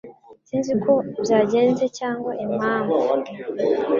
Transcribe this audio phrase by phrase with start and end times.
[0.47, 0.91] Sinzi uko
[1.23, 2.97] byagenze cyangwa impamvu.